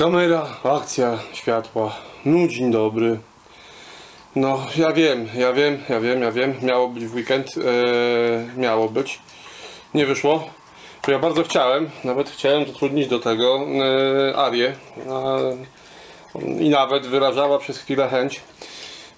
[0.00, 1.96] Kamera, akcja, światła.
[2.24, 3.18] No dzień dobry.
[4.36, 6.54] No, ja wiem, ja wiem, ja wiem, ja wiem.
[6.62, 7.48] Miało być w weekend.
[7.56, 9.18] e, miało być.
[9.94, 10.50] Nie wyszło.
[11.06, 13.60] Bo ja bardzo chciałem, nawet chciałem zatrudnić do tego
[14.30, 14.74] e, Arię.
[16.60, 18.40] I nawet wyrażała przez chwilę chęć.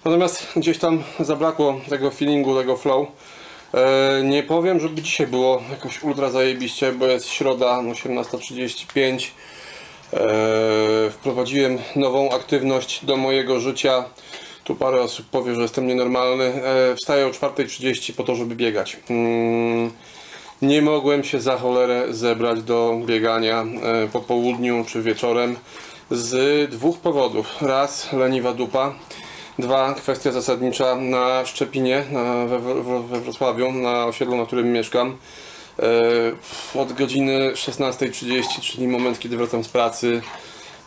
[0.05, 3.07] Natomiast gdzieś tam zabrakło tego feelingu, tego flow.
[3.73, 9.31] E, nie powiem, żeby dzisiaj było jakoś ultra zajebiście, bo jest środa 18.35.
[10.13, 14.05] E, wprowadziłem nową aktywność do mojego życia.
[14.63, 16.43] Tu parę osób powie, że jestem nienormalny.
[16.43, 18.97] E, wstaję o 4.30 po to, żeby biegać.
[19.09, 19.91] Mm,
[20.61, 25.55] nie mogłem się za cholerę zebrać do biegania e, po południu czy wieczorem
[26.11, 27.61] z dwóch powodów.
[27.61, 28.93] Raz, leniwa dupa.
[29.59, 32.03] Dwa, kwestia zasadnicza na Szczepinie,
[33.09, 35.17] we Wrocławiu, na osiedlu, na którym mieszkam.
[35.79, 40.21] E, od godziny 16.30, czyli moment, kiedy wracam z pracy,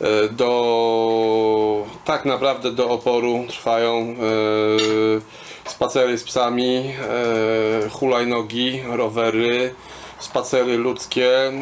[0.01, 6.95] e, do tak naprawdę do oporu trwają e, spacery z psami,
[7.91, 9.75] hulajnogi, rowery,
[10.19, 11.53] spacery ludzkie.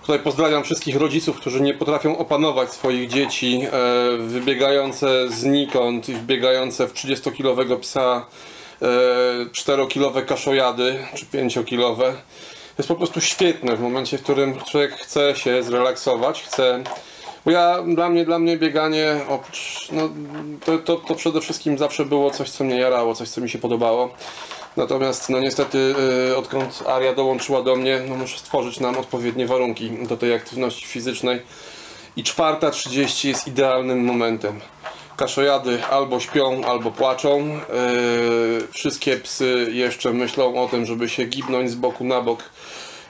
[0.00, 3.66] Tutaj pozdrawiam wszystkich rodziców, którzy nie potrafią opanować swoich dzieci,
[4.18, 8.26] wybiegające znikąd i wbiegające w 30-kilowego psa
[9.52, 12.12] 4-kilowe kaszojady czy 5-kilowe.
[12.78, 16.82] Jest po prostu świetne w momencie, w którym człowiek chce się zrelaksować, chce.
[17.44, 20.10] Bo ja, dla mnie, dla mnie bieganie, oprócz, no,
[20.64, 23.58] to, to, to przede wszystkim zawsze było coś, co mnie jarało, coś, co mi się
[23.58, 24.14] podobało.
[24.76, 25.94] Natomiast no niestety
[26.30, 30.86] y, odkąd Aria dołączyła do mnie, no muszę stworzyć nam odpowiednie warunki do tej aktywności
[30.86, 31.42] fizycznej.
[32.16, 34.60] I czwarta 30 jest idealnym momentem.
[35.18, 37.60] Kaszojady albo śpią, albo płaczą.
[38.62, 42.42] Y, wszystkie psy jeszcze myślą o tym, żeby się gibnąć z boku na bok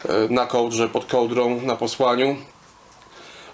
[0.04, 2.36] y, na kołdrze, pod kołdrą, na posłaniu.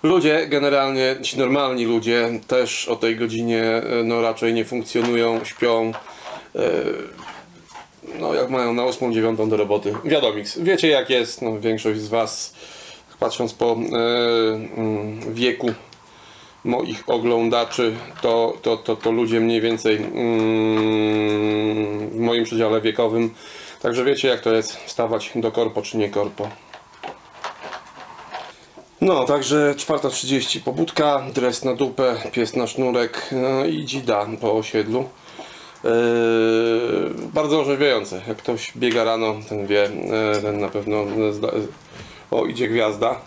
[0.03, 5.93] Ludzie, generalnie ci normalni ludzie też o tej godzinie y, no, raczej nie funkcjonują, śpią.
[8.19, 9.95] no jak mają na 8-9 do roboty.
[10.05, 12.55] Wiadomix, wiecie jak jest, no, większość z Was,
[13.21, 13.77] patrząc po e,
[14.77, 15.75] mm, wieku
[16.65, 20.15] moich oglądaczy, to, to, to, to ludzie mniej więcej mm,
[22.11, 23.35] w moim przedziale wiekowym.
[23.83, 26.49] Także wiecie jak to jest wstawać do korpo czy nie korpo.
[29.01, 35.09] No, także 4.30 pobudka, dres na dupę, pies na sznurek no i dzida po osiedlu.
[35.85, 35.91] Yy,
[37.33, 38.23] bardzo orzeźwiające.
[38.29, 39.91] Jak ktoś biega rano, ten wie,
[40.35, 41.05] yy, ten na pewno.
[42.31, 43.21] O, idzie gwiazda.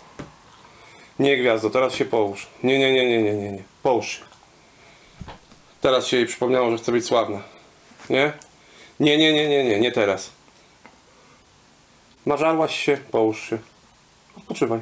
[1.18, 2.46] Nie gwiazdo, teraz się połóż.
[2.62, 3.62] Nie, nie, nie, nie, nie, nie, nie.
[3.82, 4.24] Połóż się.
[5.80, 7.42] Teraz się jej przypomniało, że chce być sławna.
[8.10, 8.32] Nie?
[9.00, 10.30] Nie, nie, nie, nie, nie, nie teraz.
[12.26, 13.58] Nażarłaś się, połóż się.
[14.36, 14.80] Odpoczywaj.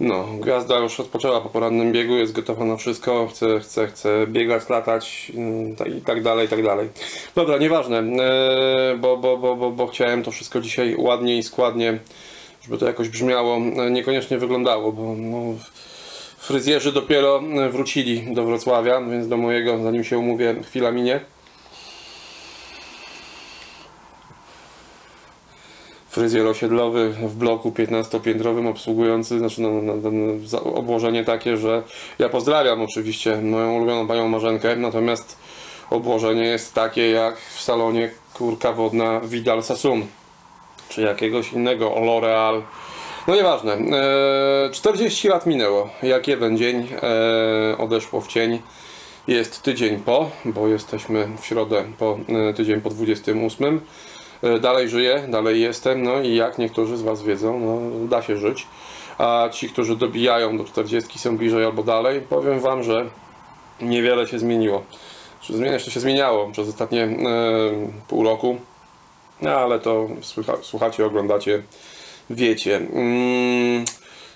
[0.00, 4.68] No, gwiazda już odpoczęła po porannym biegu, jest gotowa na wszystko, chce, chce, chce biegać,
[4.68, 6.88] latać mm, ta- i tak dalej, i tak dalej.
[7.34, 11.98] Dobra, nieważne, e, bo, bo, bo, bo, bo chciałem to wszystko dzisiaj ładnie i składnie,
[12.62, 15.38] żeby to jakoś brzmiało, e, niekoniecznie wyglądało, bo no,
[16.38, 21.20] fryzjerzy dopiero e, wrócili do Wrocławia, więc do mojego, zanim się umówię, chwila minie.
[26.18, 29.94] fryzjer osiedlowy w bloku 15-piętrowym obsługujący, znaczy no, no,
[30.52, 31.82] no, obłożenie takie, że
[32.18, 35.38] ja pozdrawiam oczywiście moją ulubioną panią Marzenkę, natomiast
[35.90, 40.06] obłożenie jest takie jak w salonie kurka wodna Vidal Sassoon,
[40.88, 42.62] czy jakiegoś innego L'Oreal.
[43.28, 43.72] No nieważne.
[43.72, 45.88] E, 40 lat minęło.
[46.02, 48.62] Jak jeden dzień e, odeszło w cień.
[49.28, 52.18] Jest tydzień po, bo jesteśmy w środę po
[52.50, 53.80] e, tydzień po 28.
[54.42, 58.36] E, Dalej żyję, dalej jestem, no i jak niektórzy z Was wiedzą, no da się
[58.36, 58.66] żyć.
[59.18, 63.06] A ci, którzy dobijają do 40 są bliżej albo dalej, powiem Wam, że
[63.80, 64.82] niewiele się zmieniło.
[65.50, 67.10] Zmieniać to się zmieniało przez ostatnie e,
[68.08, 68.58] pół roku,
[69.42, 70.08] no ale to
[70.62, 71.62] słuchacie, oglądacie,
[72.30, 72.76] wiecie.
[72.76, 73.84] Mm,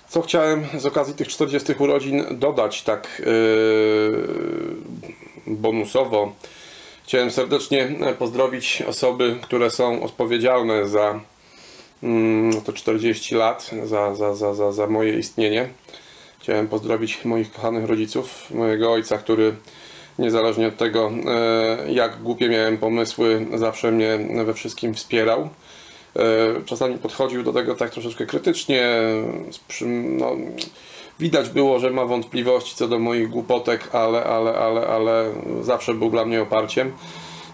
[0.09, 4.27] co chciałem z okazji tych 40 urodzin dodać tak yy,
[5.47, 6.33] bonusowo.
[7.03, 11.19] Chciałem serdecznie pozdrowić osoby, które są odpowiedzialne za
[12.03, 15.69] mm, te 40 lat, za, za, za, za, za moje istnienie.
[16.39, 19.55] Chciałem pozdrowić moich kochanych rodziców, mojego ojca, który
[20.19, 25.49] niezależnie od tego, e, jak głupie miałem pomysły, zawsze mnie we wszystkim wspierał.
[26.15, 26.19] E,
[26.65, 28.87] Czasami podchodził do tego tak troszeczkę krytycznie.
[30.19, 30.31] No,
[31.19, 35.25] widać było, że ma wątpliwości co do moich głupotek, ale, ale, ale, ale
[35.61, 36.91] zawsze był dla mnie oparciem.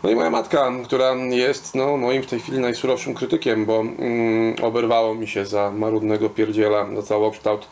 [0.03, 4.55] No i moja matka, która jest no, moim w tej chwili najsurowszym krytykiem, bo mm,
[4.61, 7.67] oberwało mi się za marudnego pierdziela, za całokształt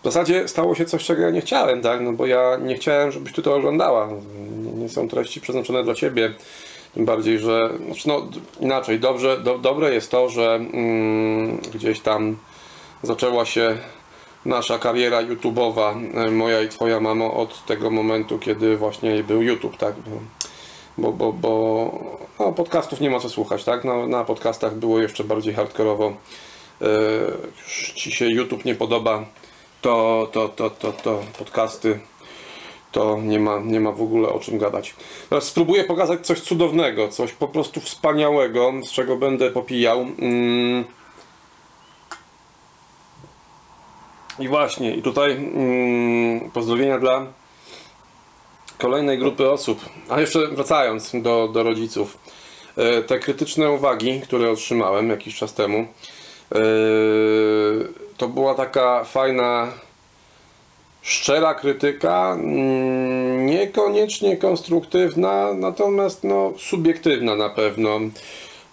[0.00, 2.00] w zasadzie stało się coś, czego ja nie chciałem, tak?
[2.00, 4.08] No bo ja nie chciałem, żebyś ty to oglądała.
[4.74, 6.34] Nie, są treści przeznaczone dla ciebie.
[6.94, 8.28] Tym bardziej, że znaczy no,
[8.60, 12.36] inaczej, dobrze, do, dobre jest to, że mm, gdzieś tam
[13.02, 13.78] zaczęła się
[14.44, 15.94] nasza kariera YouTube'owa,
[16.32, 19.94] moja i twoja mamo, od tego momentu, kiedy właśnie był YouTube, tak?
[20.98, 21.92] Bo, bo, bo
[22.38, 23.84] no, podcastów nie ma co słuchać, tak?
[23.84, 26.12] Na, na podcastach było jeszcze bardziej hardkorowo.
[27.62, 29.24] Już ci się YouTube nie podoba,
[29.80, 32.00] to, to, to, to, to podcasty
[32.92, 34.94] to nie ma, nie ma w ogóle o czym gadać.
[35.28, 40.00] Teraz spróbuję pokazać coś cudownego, coś po prostu wspaniałego, z czego będę popijał.
[40.00, 40.84] Mm.
[44.38, 47.26] I właśnie, i tutaj mm, pozdrowienia dla
[48.78, 49.80] kolejnej grupy osób.
[50.08, 52.18] A jeszcze wracając do, do rodziców.
[52.76, 56.58] E, te krytyczne uwagi, które otrzymałem jakiś czas temu, e,
[58.18, 59.68] to była taka fajna
[61.02, 68.00] szczera krytyka, mm, niekoniecznie konstruktywna, natomiast no, subiektywna na pewno.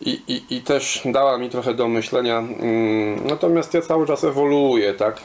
[0.01, 2.37] I, i, I też dała mi trochę do myślenia.
[2.37, 5.21] Mm, natomiast ja cały czas ewoluuję, tak?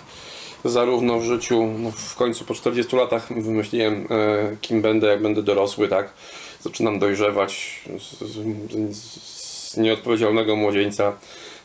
[0.65, 5.43] Zarówno w życiu, no w końcu po 40 latach wymyśliłem, e, kim będę, jak będę
[5.43, 6.13] dorosły, tak?
[6.61, 11.13] Zaczynam dojrzewać z, z, z nieodpowiedzialnego młodzieńca,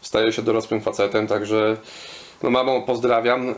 [0.01, 1.77] staję się dorosłym facetem, także
[2.43, 3.47] no mamo, pozdrawiam.
[3.47, 3.55] Yy,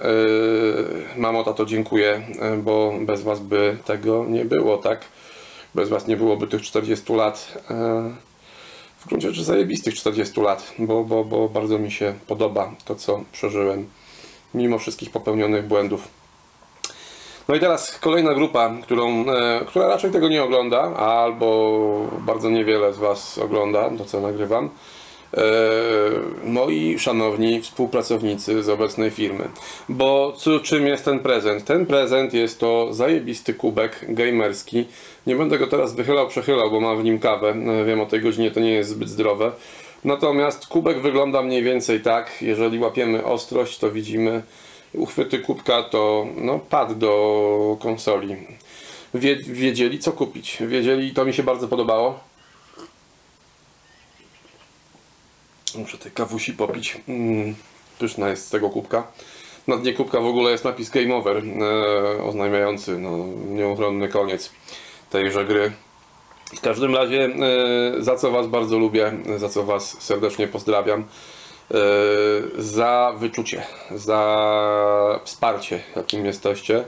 [1.17, 2.21] mamo, tato, dziękuję,
[2.51, 5.05] yy, bo bez was by tego nie było, tak?
[5.75, 7.63] Bez was nie byłoby tych 40 lat.
[7.69, 7.75] Yy,
[8.97, 13.21] w gruncie rzeczy zajebistych 40 lat, bo, bo, bo bardzo mi się podoba to, co
[13.31, 13.89] przeżyłem,
[14.53, 16.07] mimo wszystkich popełnionych błędów.
[17.47, 19.25] No i teraz kolejna grupa, którą,
[19.67, 24.69] która raczej tego nie ogląda, albo bardzo niewiele z Was ogląda to, co nagrywam
[26.43, 29.49] moi szanowni współpracownicy z obecnej firmy.
[29.89, 31.65] Bo co, czym jest ten prezent?
[31.65, 34.85] Ten prezent jest to zajebisty kubek gamerski.
[35.27, 37.49] Nie będę go teraz wychylał, przechylał, bo mam w nim kawę.
[37.49, 39.51] E, wiem o tej godzinie to nie jest zbyt zdrowe.
[40.03, 42.41] Natomiast kubek wygląda mniej więcej tak.
[42.41, 44.43] Jeżeli łapiemy ostrość, to widzimy
[44.93, 48.35] uchwyty kubka to no, pad do konsoli.
[49.47, 50.57] Wiedzieli co kupić.
[50.67, 52.26] Wiedzieli, to mi się bardzo podobało
[55.75, 56.97] Muszę tej kawusi popić.
[57.07, 57.55] Mm,
[57.99, 59.07] pyszna jest z tego kubka.
[59.67, 63.17] Na dnie kubka w ogóle jest napis Game Over, e, oznajmiający no,
[63.49, 64.51] nieuchronny koniec
[65.09, 65.71] tejże gry.
[66.55, 71.75] W każdym razie, e, za co Was bardzo lubię, za co Was serdecznie pozdrawiam, e,
[72.57, 76.85] za wyczucie, za wsparcie, jakim jesteście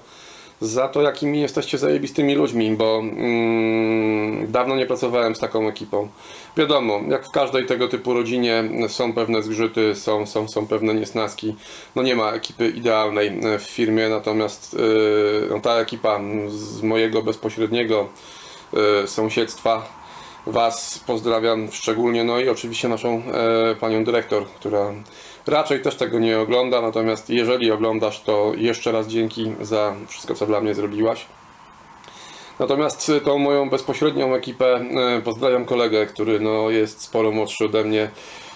[0.62, 6.10] za to, jakimi jesteście zajebistymi ludźmi, bo mm, dawno nie pracowałem z taką ekipą.
[6.58, 11.56] Wiadomo, jak w każdej tego typu rodzinie są pewne zgrzyty, są, są, są pewne niesnaski.
[11.96, 18.10] No nie ma ekipy idealnej w firmie, natomiast yy, no, ta ekipa z mojego bezpośredniego
[18.74, 20.00] yy, sąsiedztwa
[20.48, 23.24] Was pozdrawiam szczególnie, no i oczywiście naszą
[23.72, 24.94] e, panią dyrektor, która
[25.50, 30.46] raczej też tego nie ogląda, natomiast jeżeli oglądasz, to jeszcze raz dzięki za wszystko, co
[30.46, 31.26] dla mnie zrobiłaś.
[32.60, 38.10] Natomiast tą moją bezpośrednią ekipę e, pozdrawiam kolegę, który no, jest sporo młodszy ode mnie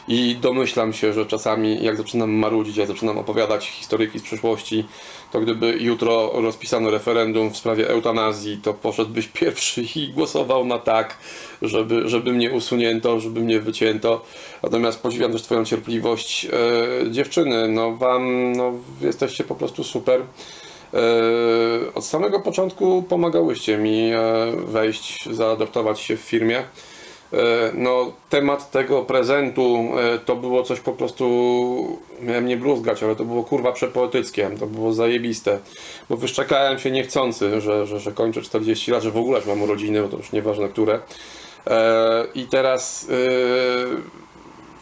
[0.08, 4.86] i domyślam się, że czasami jak zaczynam marudzić, jak zaczynam opowiadać historyki z przeszłości,
[5.32, 11.18] to gdyby jutro rozpisano referendum w sprawie eutanazji, to poszedłbyś pierwszy i głosował na tak,
[11.62, 14.26] żeby, żeby mnie usunięto, żeby mnie wycięto.
[14.64, 16.46] Natomiast podziwiam też Twoją cierpliwość.
[16.46, 20.22] E, dziewczyny, no Wam, no jesteście po prostu super.
[20.22, 24.20] E, od samego początku pomagałyście mi e,
[24.68, 26.64] wejść, zaadaptować się w firmie.
[27.34, 33.16] E, no, temat tego prezentu e, to było coś po prostu, miałem nie bluzgać, ale
[33.16, 35.60] to było kurwa przepoetyckie, to było zajebiste,
[36.10, 40.02] bo wyszczekałem się niechcący, że, że, że kończę 40 lat, że w ogóle mam urodziny,
[40.02, 41.00] bo to już nieważne które.
[41.68, 43.08] E, I teraz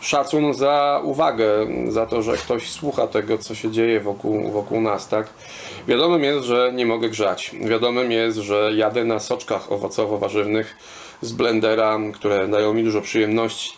[0.02, 5.08] szacun za uwagę, za to, że ktoś słucha tego, co się dzieje wokół, wokół nas,
[5.08, 5.28] tak?
[5.88, 7.52] Wiadomym jest, że nie mogę grzać.
[7.62, 10.66] Wiadomym jest, że jadę na soczkach owocowo-warzywnych
[11.22, 13.74] z blendera, które dają mi dużo przyjemności.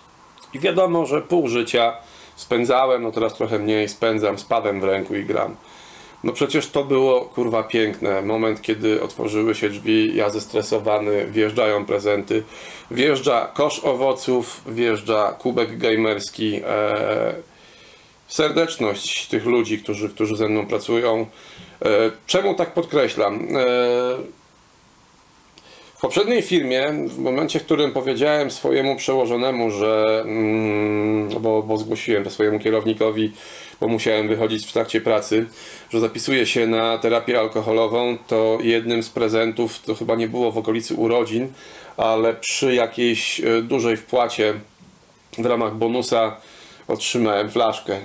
[0.53, 1.93] I wiadomo, że pół życia
[2.35, 5.55] spędzałem, no teraz trochę mniej spędzam z padem w ręku i gram.
[6.23, 8.21] No przecież to było kurwa piękne.
[8.21, 12.43] Moment, kiedy otworzyły się drzwi, ja zestresowany, wjeżdżają prezenty,
[12.91, 16.61] wjeżdża kosz owoców, wjeżdża kubek gamerski.
[16.67, 17.33] E,
[18.27, 21.25] serdeczność tych ludzi, którzy, którzy ze mną pracują.
[21.85, 23.47] E, czemu tak podkreślam?
[23.57, 24.42] E,
[26.03, 32.29] poprzedniej firmie, w momencie, w którym powiedziałem swojemu przełożonemu, że, mm, bo, bo zgłosiłem to
[32.29, 33.31] swojemu kierownikowi,
[33.81, 35.45] bo musiałem wychodzić w trakcie pracy,
[35.89, 40.57] że zapisuję się na terapię alkoholową, to jednym z prezentów, to chyba nie było w
[40.57, 41.47] okolicy urodzin,
[41.97, 44.53] ale przy jakiejś e, dużej wpłacie
[45.37, 46.37] w ramach bonusa
[46.87, 47.97] otrzymałem flaszkę.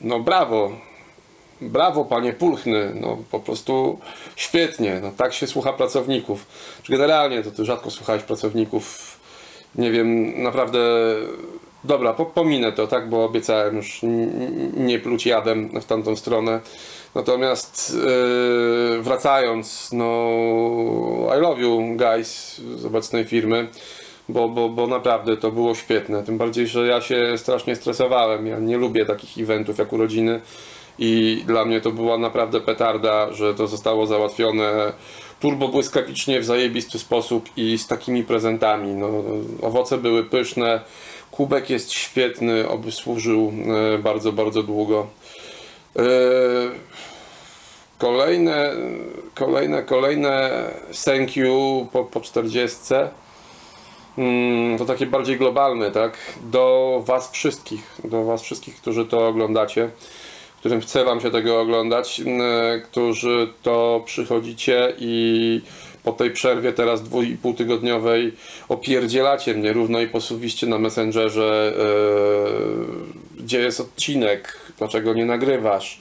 [0.00, 0.72] No brawo,
[1.60, 3.98] Brawo, panie Pulchny, no po prostu
[4.36, 6.46] świetnie, no tak się słucha pracowników.
[6.88, 9.16] Generalnie to ty rzadko słuchałeś pracowników,
[9.74, 10.78] nie wiem, naprawdę,
[11.84, 14.00] dobra, po, pominę to, tak, bo obiecałem już
[14.76, 16.60] nie pluć jadem w tamtą stronę.
[17.14, 17.96] Natomiast
[18.94, 20.28] yy, wracając, no
[21.38, 23.68] I love you guys z obecnej firmy,
[24.28, 26.22] bo, bo, bo naprawdę to było świetne.
[26.22, 28.46] Tym bardziej, że ja się strasznie stresowałem.
[28.46, 30.40] Ja nie lubię takich eventów jak urodziny
[31.00, 34.92] i dla mnie to była naprawdę petarda, że to zostało załatwione
[35.40, 38.94] turbo błyskawicznie w zajebisty sposób i z takimi prezentami.
[38.94, 39.08] No,
[39.62, 40.80] owoce były pyszne,
[41.30, 43.52] kubek jest świetny, oby służył
[43.94, 45.06] e, bardzo, bardzo długo.
[45.96, 46.02] E,
[48.00, 48.72] Kolejne,
[49.34, 50.50] kolejne, kolejne
[51.04, 52.78] thank you po, po 40.
[54.18, 56.16] Mm, To takie bardziej globalne, tak?
[56.42, 59.90] Do Was wszystkich, do Was wszystkich, którzy to oglądacie,
[60.60, 65.60] którym chce Wam się tego oglądać, mm, którzy to przychodzicie i
[66.04, 67.24] po tej przerwie teraz dwóch
[67.56, 68.32] tygodniowej
[68.68, 71.72] opierdzielacie mnie równo i posuwiście na Messengerze,
[73.38, 75.98] e, gdzie jest odcinek, dlaczego nie nagrywasz,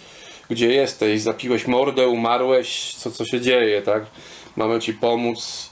[0.49, 4.05] gdzie jesteś, zapiłeś mordę, umarłeś, co, co się dzieje, tak?
[4.55, 5.69] Mamy Ci pomóc.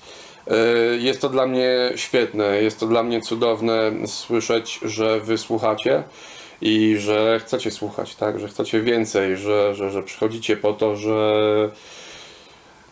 [0.48, 0.56] E,
[0.98, 6.03] Jest to dla mnie świetne, jest to dla mnie cudowne słyszeć, że wy słuchacie
[6.62, 8.40] i że chcecie słuchać, tak?
[8.40, 11.70] Że chcecie więcej, że, że, że przychodzicie po to, że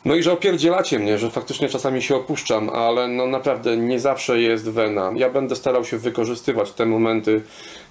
[0.05, 4.41] no i że opierdzielacie mnie, że faktycznie czasami się opuszczam, ale no naprawdę nie zawsze
[4.41, 5.11] jest wena.
[5.15, 7.41] Ja będę starał się wykorzystywać te momenty,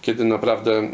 [0.03, 0.91] kiedy naprawdę e,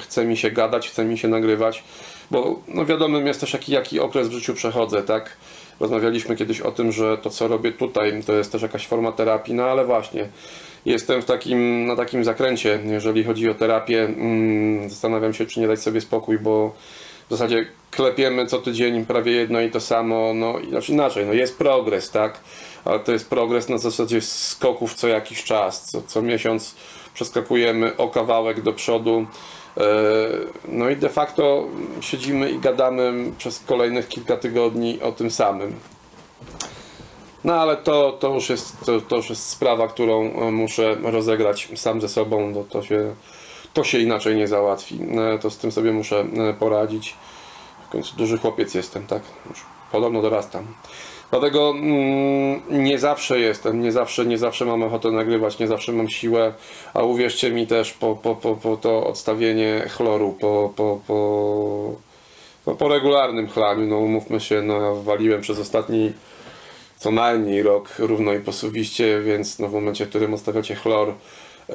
[0.00, 1.84] chce mi się gadać, chce mi się nagrywać,
[2.30, 5.36] bo no wiadomym jest też jaki, jaki okres w życiu przechodzę, tak?
[5.80, 9.54] Rozmawialiśmy kiedyś o tym, że to co robię tutaj to jest też jakaś forma terapii,
[9.54, 10.28] no ale właśnie
[10.86, 14.04] jestem w takim, na takim zakręcie, jeżeli chodzi o terapię.
[14.04, 16.74] Mm, zastanawiam się, czy nie dać sobie spokój, bo
[17.26, 21.58] w zasadzie klepiemy co tydzień prawie jedno i to samo, no znaczy inaczej, no jest
[21.58, 22.40] progres, tak?
[22.84, 26.74] Ale to jest progres na zasadzie skoków co jakiś czas, co, co miesiąc
[27.14, 29.26] przeskakujemy o kawałek do przodu.
[29.76, 29.82] E,
[30.68, 31.66] No i de facto
[32.00, 35.72] siedzimy i gadamy przez kolejnych kilka tygodni o tym samym.
[37.44, 41.68] No ale to, to, już jest, to, to już jest sprawa, którą e, muszę rozegrać
[41.74, 43.14] sam ze sobą, bo to się,
[43.76, 44.98] to się inaczej nie załatwi.
[45.34, 47.14] E, To z tym sobie muszę e, poradzić.
[47.86, 49.22] W końcu duży chłopiec jestem, tak?
[49.50, 50.66] Już podobno dorastam.
[51.30, 56.08] Dlatego mm, nie zawsze jestem, nie zawsze, nie zawsze mam ochotę nagrywać, nie zawsze mam
[56.08, 56.54] siłę,
[56.94, 61.16] a uwierzcie mi też po, po, po, po to odstawienie chloru, po, po, po,
[62.66, 66.12] no, po regularnym chlaniu, no umówmy się, no waliłem przez ostatni
[66.96, 71.74] co najmniej rok równo i posuwiście, więc no w momencie, w którym odstawiacie chlor, e,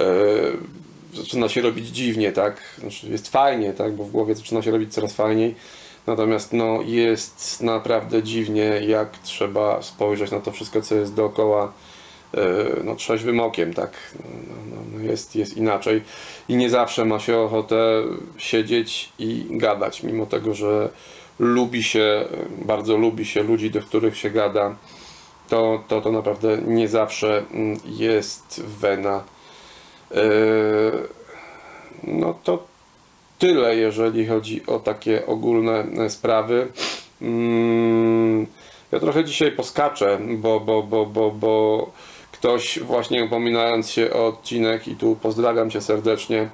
[1.13, 2.62] zaczyna się robić dziwnie, tak?
[2.77, 3.94] Znaczy jest fajnie, tak?
[3.96, 5.56] Bo w głowie zaczyna się robić coraz fajniej.
[6.08, 11.74] Natomiast no, jest naprawdę dziwnie, jak trzeba spojrzeć na to wszystko, co jest dookoła
[12.34, 12.39] e,
[12.84, 13.91] no, trzeźwym okiem, tak?
[14.15, 16.01] No, no, no, jest, jest inaczej
[16.50, 18.03] i nie zawsze ma się ochotę
[18.38, 20.89] siedzieć i gadać, mimo tego, że
[21.39, 22.25] lubi się,
[22.65, 24.75] bardzo lubi się ludzi, do których się gada,
[25.50, 29.24] to, to, to naprawdę nie zawsze mm, jest wena.
[30.15, 31.22] E,
[32.03, 32.63] No to
[33.39, 36.68] tyle, jeżeli chodzi o takie ogólne e, sprawy.
[37.22, 38.48] Mm,
[38.91, 41.91] Ja trochę dzisiaj poskaczę, bo, bo, bo, bo, bo
[42.32, 46.50] ktoś właśnie upominając się o odcinek i tu pozdrawiam Cię serdecznie,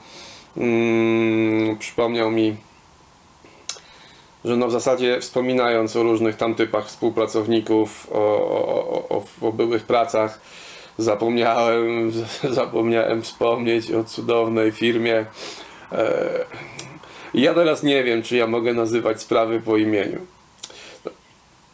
[0.57, 2.55] mm, przypomniał mi,
[4.45, 9.83] że no w zasadzie wspominając o różnych tam typach współpracowników, o, o, o, o byłych
[9.83, 10.39] pracach,
[10.97, 12.11] zapomniałem,
[12.59, 15.25] zapomniałem wspomnieć o cudownej firmie.
[15.91, 16.45] E,
[17.33, 20.19] ja teraz nie wiem, czy ja mogę nazywać sprawy po imieniu.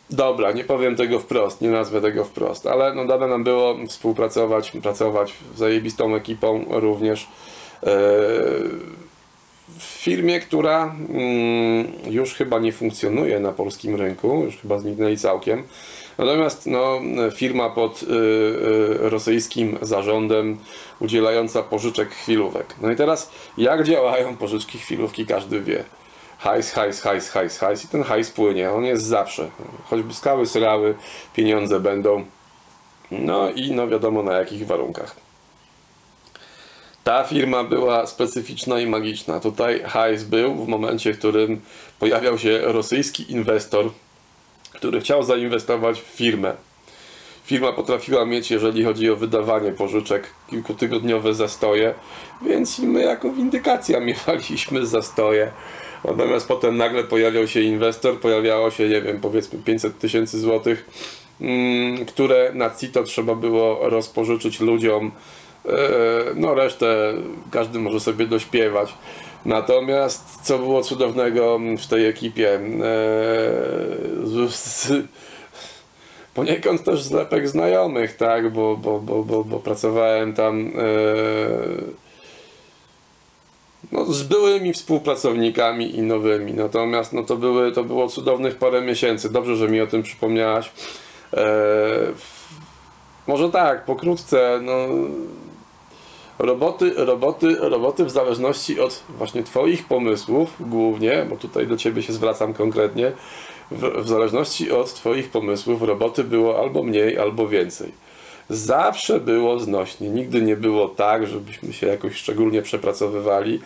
[0.09, 4.71] Dobra, nie powiem tego wprost, nie nazwę tego wprost, ale no dane nam było współpracować,
[4.71, 7.27] pracować z zajebistą ekipą również.
[7.83, 7.87] E,
[9.77, 15.63] w firmie, która mm, już chyba nie funkcjonuje na polskim rynku, już chyba zniknęli całkiem.
[16.17, 16.99] Natomiast no,
[17.35, 20.57] firma pod y, y, rosyjskim zarządem
[20.99, 22.75] udzielająca pożyczek chwilówek.
[22.81, 25.83] No i teraz jak działają pożyczki chwilówki, każdy wie.
[26.37, 29.49] Hajs, hajs, hajs, hajs, hajs i ten hajs płynie, on jest zawsze.
[29.89, 30.95] Choćby skały syrały,
[31.35, 32.25] pieniądze będą.
[33.11, 35.15] No i no wiadomo na jakich warunkach.
[37.03, 39.39] Ta firma była specyficzna i magiczna.
[39.39, 41.61] Tutaj hajs był w momencie, w którym
[41.99, 43.89] pojawiał się rosyjski inwestor,
[44.73, 46.53] który chciał zainwestować w firmę.
[47.45, 51.93] Firma potrafiła mieć, jeżeli chodzi o wydawanie pożyczek, kilkutygodniowe zastoje,
[52.45, 55.51] więc my jako windykacja miewaliśmy zastoje.
[56.05, 60.89] Natomiast potem nagle pojawiał się inwestor, pojawiało się, nie wiem, powiedzmy 500 tysięcy złotych,
[61.41, 65.11] mm, które na CITO trzeba było rozpożyczyć ludziom.
[65.65, 65.71] E,
[66.35, 67.13] No, resztę
[67.51, 68.93] każdy może sobie dośpiewać.
[69.45, 72.55] Natomiast co było cudownego w tej ekipie?
[72.55, 72.59] e,
[76.33, 80.71] poniekąd też zlepek znajomych, tak, bo, bo, bo, bo, bo pracowałem tam e,
[83.91, 86.53] no, z byłymi współpracownikami i nowymi.
[86.53, 89.29] Natomiast no, to, były, to było cudownych parę miesięcy.
[89.29, 90.71] Dobrze, że mi o tym przypomniałaś.
[91.33, 91.45] E,
[93.27, 94.87] może tak, pokrótce, no,
[96.43, 102.13] roboty, roboty, roboty w zależności od właśnie Twoich pomysłów, głównie, bo tutaj do Ciebie się
[102.13, 103.11] zwracam konkretnie,
[103.71, 107.91] w, w zależności od Twoich pomysłów, roboty było albo mniej, albo więcej.
[108.49, 110.09] Zawsze było znośnie.
[110.09, 113.61] Nigdy nie było tak, żebyśmy się jakoś szczególnie przepracowywali.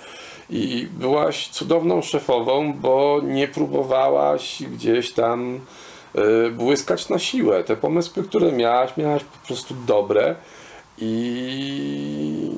[0.49, 5.59] I byłaś cudowną szefową, bo nie próbowałaś gdzieś tam
[6.47, 7.63] y, błyskać na siłę.
[7.63, 10.35] Te pomysły, które miałaś, miałaś po prostu dobre.
[10.97, 12.49] I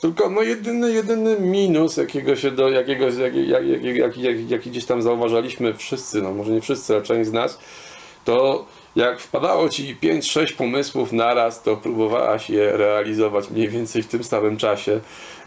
[0.00, 4.70] tylko no jedyny, jedyny minus, jakiego się do jakiegoś, jak, jak, jak, jak, jak, jaki
[4.70, 7.58] gdzieś tam zauważaliśmy wszyscy, no może nie wszyscy, ale część z nas,
[8.24, 14.24] to jak wpadało ci 5-6 pomysłów naraz, to próbowałaś je realizować mniej więcej w tym
[14.24, 15.00] samym czasie.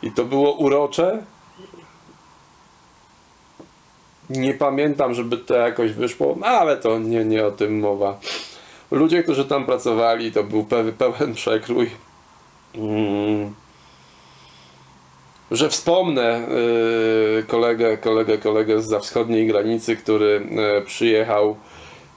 [0.04, 1.24] I to było urocze.
[4.30, 8.20] Nie pamiętam, żeby to jakoś wyszło, no ale to nie, nie o tym mowa.
[8.92, 11.90] Ludzie, którzy tam pracowali, to był peł- pełen przekrój.
[12.76, 13.54] Mm.
[15.52, 16.42] Że wspomnę
[17.36, 21.56] yy, kolegę, kolegę, kolegę z za wschodniej granicy, który yy, przyjechał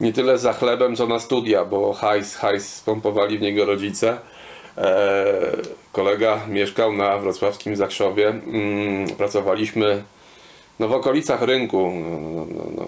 [0.01, 4.19] nie tyle za chlebem, co na studia, bo hajs, hajs spompowali w niego rodzice.
[4.79, 5.57] E,
[5.93, 8.29] kolega mieszkał na wrocławskim Zakrzowie.
[8.29, 10.03] Mm, pracowaliśmy
[10.79, 12.87] no, w okolicach rynku, no, no, no, no,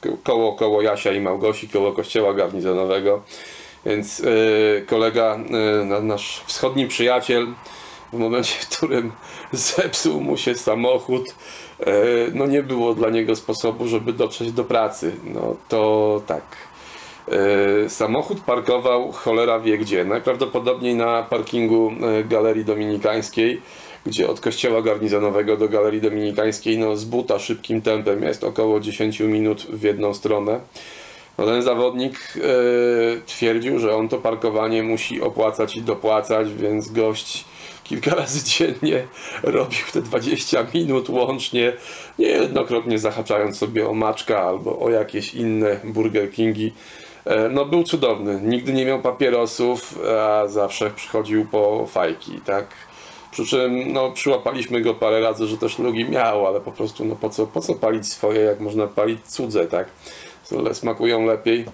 [0.00, 3.22] ko- koło, koło Jasia i Małgosi, koło kościoła garnizonowego.
[3.86, 5.38] Więc y, kolega,
[5.84, 7.46] na- nasz wschodni przyjaciel,
[8.12, 9.12] w momencie, w którym
[9.52, 11.28] zepsuł mu się samochód,
[11.80, 11.84] y,
[12.34, 15.12] no nie było dla niego sposobu, żeby dotrzeć do pracy.
[15.24, 16.42] No to tak.
[17.88, 20.04] Samochód parkował cholera wie gdzie.
[20.04, 21.92] Najprawdopodobniej na parkingu
[22.28, 23.62] Galerii Dominikańskiej,
[24.06, 29.20] gdzie od kościoła garnizonowego do Galerii Dominikańskiej no, z buta szybkim tempem jest około 10
[29.20, 30.60] minut w jedną stronę.
[31.40, 32.40] No, ten zawodnik e,
[33.26, 37.44] twierdził, że on to parkowanie musi opłacać i dopłacać, więc gość
[37.84, 39.06] kilka razy dziennie
[39.42, 41.72] robił te 20 minut łącznie,
[42.18, 46.72] niejednokrotnie zahaczając sobie o maczka albo o jakieś inne Burger Kingi.
[47.24, 52.66] E, no był cudowny, nigdy nie miał papierosów, a zawsze przychodził po fajki, tak?
[53.30, 57.16] Przy czym no, przyłapaliśmy go parę razy, że też lugi miał, ale po prostu no,
[57.16, 59.88] po, co, po co palić swoje, jak można palić cudze, tak?
[60.72, 61.64] Smakują lepiej.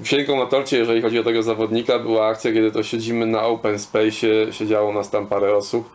[0.00, 3.78] Wisienką na torcie, jeżeli chodzi o tego zawodnika, była akcja, kiedy to siedzimy na open
[3.78, 5.90] space, siedziało nas tam parę osób.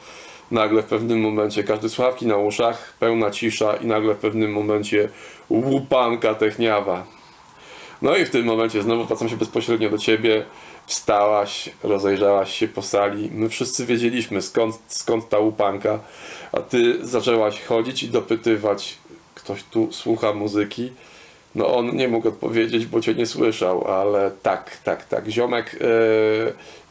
[0.52, 5.10] Nagle w pewnym momencie każdy słuchawki na uszach, pełna cisza i nagle w pewnym momencie
[5.50, 7.18] łupanka techniawa.
[8.02, 10.46] No i w tym momencie znowu wracam się bezpośrednio do ciebie.
[10.86, 13.30] Wstałaś, rozejrzałaś się po sali.
[13.34, 16.00] My wszyscy wiedzieliśmy skąd, skąd ta łupanka,
[16.52, 18.98] a ty zaczęłaś chodzić i dopytywać,
[19.36, 20.92] ktoś tu słucha muzyki.
[21.58, 25.28] No on nie mógł odpowiedzieć, bo cię nie słyszał, ale tak, tak, tak.
[25.28, 25.88] Ziomek e,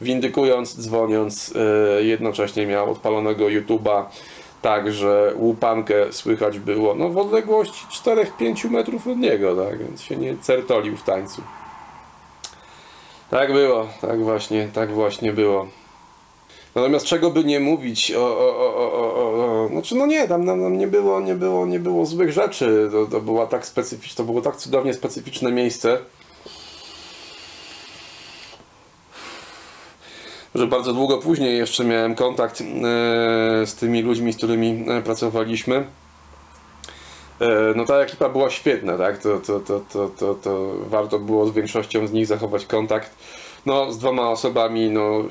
[0.01, 4.03] windykując, dzwoniąc, e, jednocześnie miał odpalonego YouTube'a,
[4.61, 10.15] tak, że łupankę słychać było no, w odległości 4-5 metrów od niego, tak, więc się
[10.15, 11.41] nie certolił w tańcu.
[13.29, 15.67] Tak było, tak właśnie, tak właśnie było.
[16.77, 20.77] Natomiast czego by nie mówić o, o, o, o, o, znaczy no nie, tam, tam,
[20.77, 22.89] nie było, nie było, nie było złych rzeczy.
[22.91, 25.97] To, to była tak specyficzne, to było tak cudownie specyficzne miejsce.
[30.55, 32.65] Że bardzo długo później jeszcze miałem kontakt e,
[33.65, 35.75] z tymi ludźmi, z którymi e, pracowaliśmy.
[37.41, 39.17] E, No ta ekipa była świetna, tak?
[39.17, 43.11] To, to, to, to, to, to warto było z większością z nich zachować kontakt.
[43.67, 45.23] No, z dwoma osobami, no,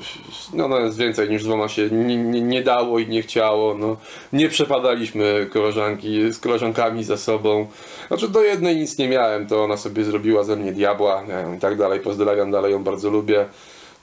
[0.53, 3.97] no, no więcej niż z dwoma się nie, nie, nie dało i nie chciało, no,
[4.33, 7.67] nie przepadaliśmy koleżanki z koleżankami za sobą,
[8.07, 11.23] znaczy do jednej nic nie miałem, to ona sobie zrobiła ze mnie diabła,
[11.57, 13.45] i tak dalej, pozdrawiam, dalej ją bardzo lubię,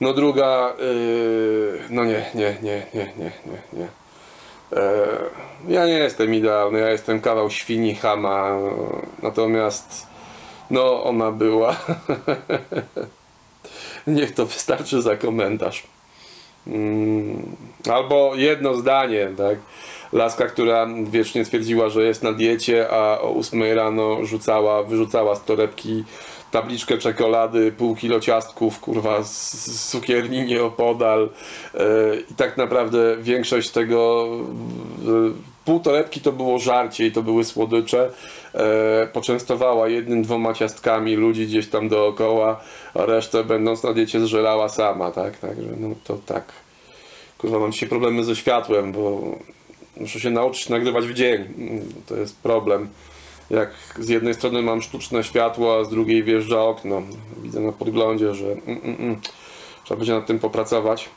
[0.01, 3.87] no druga, yy, no nie, nie, nie, nie, nie, nie, nie.
[4.73, 5.07] E,
[5.67, 8.57] Ja nie jestem idealny, ja jestem kawał świni, chama,
[9.23, 10.07] natomiast
[10.69, 11.75] no ona była.
[14.17, 15.83] Niech to wystarczy za komentarz.
[16.67, 17.55] Mm,
[17.91, 19.57] Albo jedno zdanie, tak?
[20.13, 25.43] Laska, która wiecznie twierdziła, że jest na diecie, a o 8 rano rzucała, wyrzucała z
[25.43, 26.03] torebki
[26.51, 31.29] tabliczkę czekolady, pół kilo ciastków, kurwa, z, cukierni nieopodal.
[31.73, 31.79] E,
[32.31, 34.27] I tak naprawdę większość tego,
[35.65, 38.09] pół torebki to było żarcie i to były słodycze.
[38.53, 42.61] E, poczęstowała jednym, dwoma ciastkami ludzi gdzieś tam dookoła,
[42.93, 45.37] a resztę będąc na diecie zżerała sama, tak?
[45.37, 46.43] Także no to tak.
[47.37, 49.21] Kurwa, mam dzisiaj problemy ze światłem, bo
[49.97, 51.45] muszę się nauczyć nagrywać w dzień.
[52.07, 52.89] To jest problem.
[53.49, 57.01] Jak z jednej strony mam sztuczne światło, a z drugiej wjeżdża okno.
[57.43, 59.21] Widzę na podglądzie, że mm, mm, mm,
[59.83, 61.09] trzeba będzie nad tym popracować.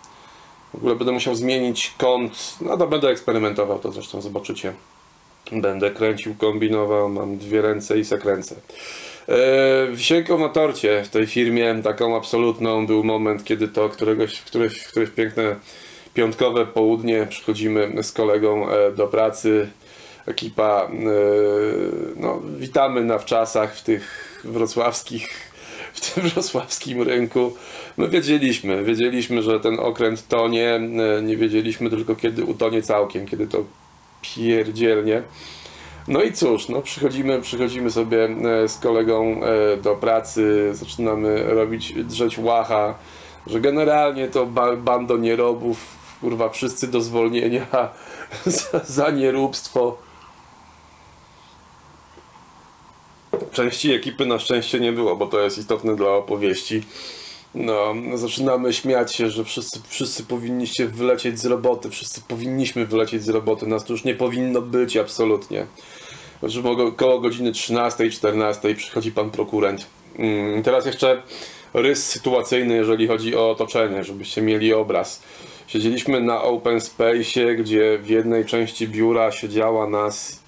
[0.74, 2.56] W ogóle będę musiał zmienić kąt.
[2.60, 4.72] No to będę eksperymentował, to zresztą zobaczycie.
[5.52, 8.54] Będę kręcił, kombinował, mam dwie ręce i se kręcę.
[9.28, 14.84] Eee, wisienką na torcie w tej firmie, taką absolutną, był moment, kiedy to któregoś, któreś,
[14.84, 15.56] któreś piękne
[16.14, 19.68] piątkowe południe przychodzimy z kolegą e, do pracy.
[20.26, 20.90] Ekipa, e,
[22.16, 25.47] no, witamy na wczasach w tych wrocławskich,
[25.98, 27.52] w tym wrocławskim rynku.
[27.96, 33.46] My wiedzieliśmy, wiedzieliśmy, że ten okręt tonie, e, nie wiedzieliśmy tylko kiedy utonie całkiem, kiedy
[33.46, 33.64] to
[34.22, 35.22] pierdzielnie.
[36.08, 41.92] No i cóż, no przychodzimy, przychodzimy sobie e, z kolegą e, do pracy, zaczynamy robić,
[42.04, 42.94] drzeć łacha,
[43.46, 47.66] że generalnie to ba- bando nierobów, kurwa, wszyscy do zwolnienia
[48.46, 50.07] za, za nieróbstwo.
[53.58, 56.82] Części ekipy na szczęście nie było, bo to jest istotne dla opowieści.
[57.54, 63.28] No, zaczynamy śmiać się, że wszyscy, wszyscy powinniście wylecieć z roboty, wszyscy powinniśmy wylecieć z
[63.28, 65.66] roboty, nas tu już nie powinno być absolutnie.
[66.42, 66.62] Że
[66.96, 69.86] koło godziny 13-14 przychodzi pan prokurent.
[70.18, 71.22] Mm, Teraz jeszcze
[71.74, 75.22] rys sytuacyjny, jeżeli chodzi o otoczenie, żebyście mieli obraz.
[75.66, 80.47] Siedzieliśmy na open space, gdzie w jednej części biura siedziała nas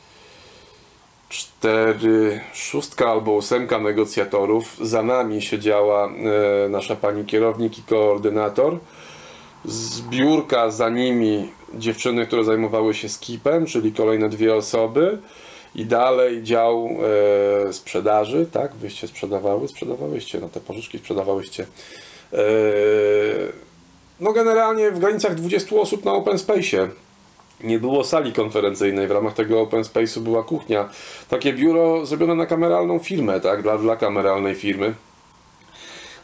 [1.31, 4.77] cztery, szóstka albo ósemka negocjatorów.
[4.83, 8.79] Za nami siedziała e, nasza pani kierownik i koordynator.
[9.65, 15.19] Z biurka za nimi dziewczyny, które zajmowały się skipem, czyli kolejne dwie osoby.
[15.75, 16.89] I dalej dział
[17.69, 18.75] e, sprzedaży, tak?
[18.75, 21.67] Wyście sprzedawały, sprzedawałyście, no te pożyczki sprzedawałyście.
[22.33, 22.39] E,
[24.21, 26.89] no generalnie w granicach 20 osób na open space.
[27.63, 30.89] Nie było sali konferencyjnej, w ramach tego open space'u była kuchnia.
[31.29, 33.63] Takie biuro zrobione na kameralną firmę, tak?
[33.63, 34.95] Dla, dla kameralnej firmy.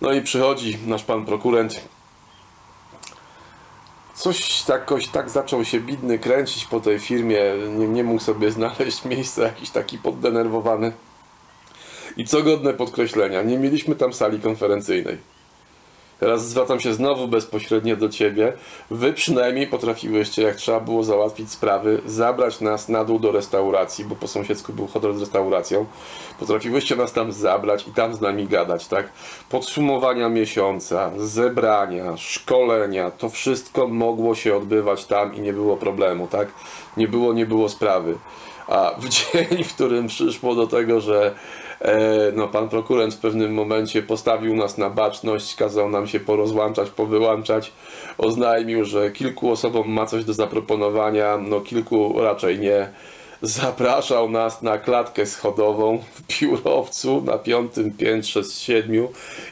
[0.00, 1.80] No i przychodzi nasz pan prokurent.
[4.14, 7.38] Coś jakoś tak zaczął się bidny kręcić po tej firmie.
[7.78, 10.92] Nie, nie mógł sobie znaleźć miejsca, jakiś taki poddenerwowany.
[12.16, 15.35] I co godne podkreślenia, nie mieliśmy tam sali konferencyjnej.
[16.20, 18.52] Teraz zwracam się znowu bezpośrednio do Ciebie.
[18.90, 24.16] Wy przynajmniej potrafiłyście, jak trzeba było załatwić sprawy, zabrać nas na dół do restauracji, bo
[24.16, 25.86] po sąsiedzku był hotel z restauracją.
[26.38, 29.12] Potrafiłyście nas tam zabrać i tam z nami gadać, tak?
[29.50, 36.48] Podsumowania miesiąca, zebrania, szkolenia, to wszystko mogło się odbywać tam i nie było problemu, tak?
[36.96, 38.18] Nie było, nie było sprawy.
[38.68, 41.34] A w dzień, w którym przyszło do tego, że
[42.32, 47.72] no, pan prokurent w pewnym momencie postawił nas na baczność, kazał nam się porozłączać, powyłączać,
[48.18, 52.88] oznajmił, że kilku osobom ma coś do zaproponowania, no kilku raczej nie.
[53.42, 59.08] Zapraszał nas na klatkę schodową w biurowcu na piątym piętrze z siedmiu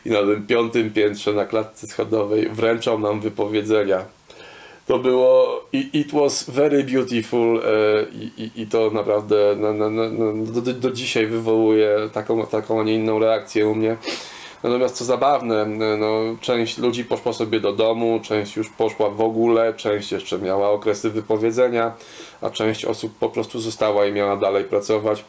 [0.06, 4.04] i na tym piątym piętrze na klatce schodowej wręczał nam wypowiedzenia.
[4.86, 7.62] To było it was very beautiful e,
[8.12, 10.10] i, i, i to naprawdę na, na, na,
[10.62, 13.96] do- do dzisiaj wywołuje taką, taką, a nie inną reakcję u mnie.
[14.62, 15.66] Natomiast co zabawne, e,
[15.96, 20.70] no, część ludzi poszła sobie do domu, część już poszła w ogóle, część jeszcze miała
[20.70, 21.92] okresy wypowiedzenia,
[22.40, 25.24] a część osób po prostu została i miała dalej pracować.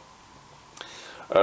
[1.35, 1.41] Eee,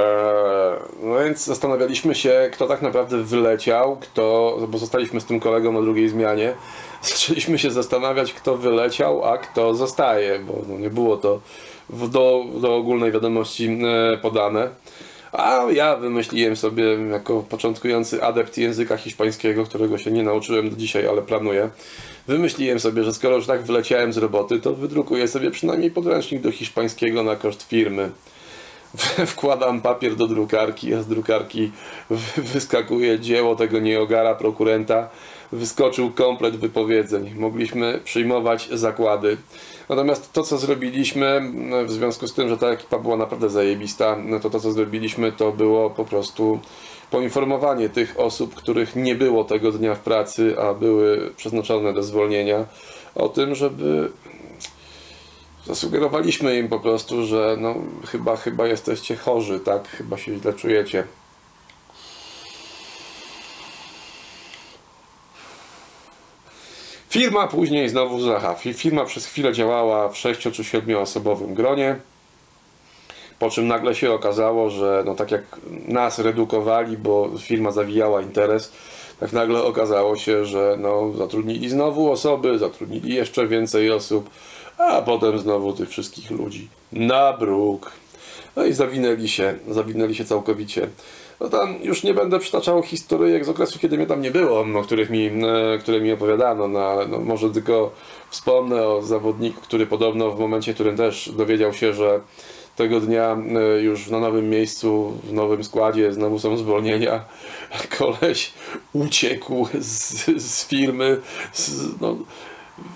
[1.02, 5.82] No więc zastanawialiśmy się, kto tak naprawdę wyleciał, kto, bo zostaliśmy z tym kolegą na
[5.82, 6.54] drugiej zmianie.
[7.02, 11.40] Zaczęliśmy się zastanawiać, kto wyleciał, a kto zostaje, bo no nie było to
[11.88, 13.78] w, do, do ogólnej wiadomości
[14.14, 14.68] e, podane.
[15.32, 21.06] A ja wymyśliłem sobie jako początkujący adept języka hiszpańskiego, którego się nie nauczyłem do dzisiaj,
[21.06, 21.70] ale planuję.
[22.26, 26.52] Wymyśliłem sobie, że skoro już tak wyleciałem z roboty, to wydrukuję sobie przynajmniej podręcznik do
[26.52, 28.10] hiszpańskiego na koszt firmy.
[29.26, 31.72] Wkładam papier do drukarki, a z drukarki
[32.36, 35.08] wyskakuje dzieło tego nieogara prokurenta.
[35.52, 37.34] Wyskoczył komplet wypowiedzeń.
[37.36, 39.36] Mogliśmy przyjmować zakłady.
[39.88, 41.52] Natomiast to, co zrobiliśmy,
[41.86, 45.32] w związku z tym, że ta ekipa była naprawdę zajebista, no to to, co zrobiliśmy,
[45.32, 46.60] to było po prostu
[47.10, 52.64] poinformowanie tych osób, których nie było tego dnia w pracy, a były przeznaczone do zwolnienia,
[53.14, 54.12] o tym, żeby
[55.66, 57.74] zasugerowaliśmy im po prostu, że no,
[58.06, 59.88] chyba, chyba jesteście chorzy, tak?
[59.88, 61.04] Chyba się źle czujecie.
[67.12, 68.54] Firma później znowu zaha.
[68.74, 71.96] Firma przez chwilę działała w 6 czy 7 osobowym gronie.
[73.38, 75.42] Po czym nagle się okazało, że no tak jak
[75.88, 78.72] nas redukowali, bo firma zawijała interes,
[79.20, 84.30] tak nagle okazało się, że no, zatrudnili znowu osoby, zatrudnili jeszcze więcej osób,
[84.78, 87.92] a potem znowu tych wszystkich ludzi na bruk.
[88.56, 90.88] No i zawinęli się, zawinęli się całkowicie.
[91.40, 94.82] No tam już nie będę przytaczał historyjek z okresu, kiedy mnie tam nie było, o
[94.82, 97.92] których mi, e, które mi opowiadano, no ale no, może tylko
[98.30, 102.20] wspomnę o zawodniku, który podobno w momencie, w którym też dowiedział się, że
[102.76, 103.36] tego dnia
[103.76, 107.24] e, już na nowym miejscu, w nowym składzie znowu są zwolnienia.
[107.98, 108.52] Koleś
[108.92, 111.20] uciekł z, z firmy,
[111.52, 112.16] z, no,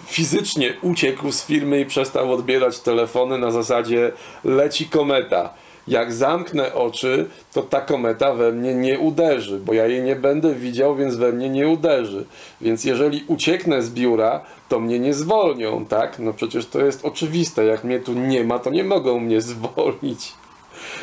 [0.07, 4.13] fizycznie uciekł z firmy i przestał odbierać telefony na zasadzie
[4.45, 5.55] leci kometa
[5.89, 10.55] jak zamknę oczy, to ta kometa we mnie nie uderzy, bo ja jej nie będę
[10.55, 12.25] widział, więc we mnie nie uderzy.
[12.61, 16.19] Więc jeżeli ucieknę z biura, to mnie nie zwolnią, tak?
[16.19, 20.33] No przecież to jest oczywiste, jak mnie tu nie ma, to nie mogą mnie zwolnić.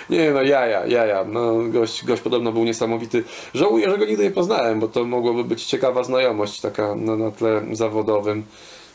[0.09, 1.23] Nie no, jaja, jaja.
[1.23, 3.23] No, gość, gość podobno był niesamowity.
[3.53, 7.61] Żałuję, że go nigdy nie poznałem, bo to mogłoby być ciekawa znajomość taka na, tle
[7.71, 8.43] zawodowym.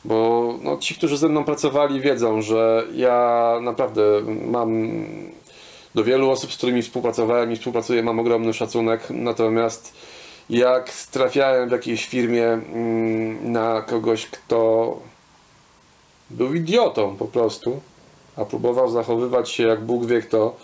[0.05, 4.03] Bo no, ci, którzy ze mną pracowali, wiedzą, że ja naprawdę
[4.51, 4.88] mam
[5.94, 9.11] do wielu osób, z którymi współpracowałem i współpracuję, mam ogromny szacunek.
[9.11, 9.94] Natomiast
[10.51, 14.96] jak trafiałem w jakiejś firmie mm, na kogoś, kto
[16.31, 17.81] był idiotą po prostu,
[18.37, 20.57] a próbował zachowywać się jak Bóg wie kto,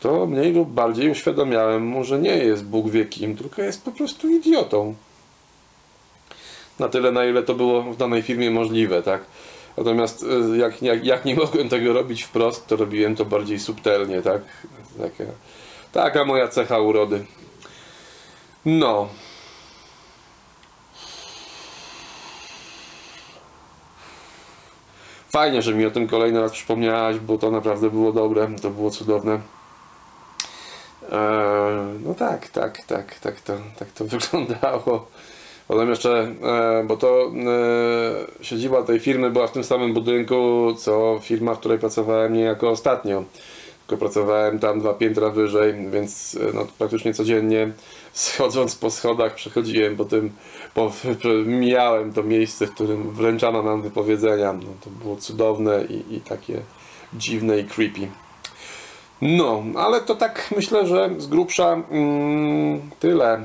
[0.00, 3.92] to mniej lub bardziej uświadomiałem mu, że nie jest Bóg wie kim, tylko jest po
[3.92, 4.94] prostu idiotą.
[6.78, 9.20] Na tyle, na ile to było w danej firmie możliwe, tak?
[9.76, 14.22] Natomiast y, jak, jak, jak nie mogłem tego robić wprost, to robiłem to bardziej subtelnie,
[14.22, 14.42] tak?
[14.98, 15.30] Taka,
[15.92, 17.24] taka moja cecha urody.
[18.64, 19.08] No.
[25.32, 28.90] Fajnie, że mi o tym kolejny raz przypomniałaś, bo to naprawdę było dobre, to było
[28.90, 29.40] cudowne.
[31.10, 35.06] Eee, no tak, tak, tak, tak to, tak to wyglądało.
[35.68, 37.32] Potem jeszcze, e, bo to
[38.40, 42.70] e, siedziba tej firmy była w tym samym budynku, co firma, w której pracowałem niejako
[42.70, 43.24] ostatnio.
[43.86, 47.72] Tylko pracowałem tam dwa piętra wyżej, więc e, no, praktycznie codziennie
[48.12, 50.32] schodząc po schodach przechodziłem po tym,
[50.74, 50.92] po,
[51.46, 54.52] mijałem to miejsce, w którym wręczano nam wypowiedzenia.
[54.52, 56.60] No, to było cudowne i, i takie
[57.14, 58.08] dziwne i creepy.
[59.22, 63.40] No, ale to tak myślę, że z grubsza mm, tyle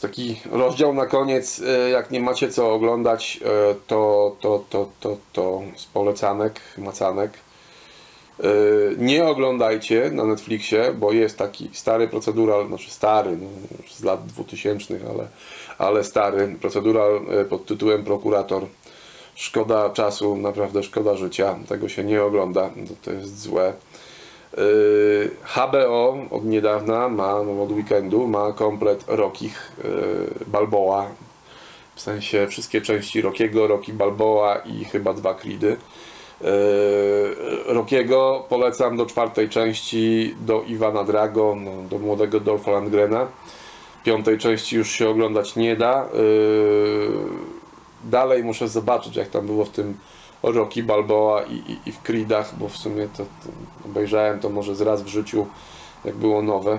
[0.00, 5.16] taki rozdział na koniec, e, jak nie macie co oglądać, e, to, to, to, to,
[5.32, 7.32] to z polecanek, macanek.
[8.40, 8.44] E,
[8.96, 13.48] nie oglądajcie na Netflixie, bo jest taki stary procedural, znaczy stary, no,
[13.88, 15.28] z lat 2000, ale,
[15.78, 18.66] ale stary procedural pod tytułem Prokurator.
[19.40, 22.70] Szkoda czasu, naprawdę szkoda życia, tego się nie ogląda,
[23.02, 23.72] to, jest złe.
[24.56, 31.06] Yy, HBO od niedawna ma, no od weekendu, ma komplet Rockich yy, Balboa.
[31.94, 35.76] W sensie wszystkie części Rockiego, Rocky Balboa i chyba dwa Creedy.
[36.40, 36.48] Yy,
[37.66, 43.26] Rockiego polecam do czwartej części, do Iwana Drago, no, do młodego Dolpha Landgrena.
[44.04, 46.08] Piątej części już się oglądać nie da.
[48.04, 49.98] Dalej muszę zobaczyć, jak tam było w tym
[50.42, 53.50] Rocky Balboa i, i, i w Creedach, bo w sumie to, to
[53.84, 55.46] obejrzałem to może z raz w życiu,
[56.04, 56.78] jak było nowe.